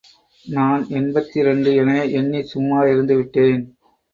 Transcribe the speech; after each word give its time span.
நான் 0.45 0.87
எண்பத்திரண்டு 0.89 1.75
என 1.75 1.91
எண்ணிச் 2.13 2.47
சும்மா 2.47 2.79
இருந்து 2.85 3.15
விட்டேன். 3.15 3.61